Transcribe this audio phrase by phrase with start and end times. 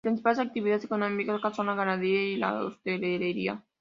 [0.03, 3.63] Las principales actividades económicas son la ganadería y la hostelería.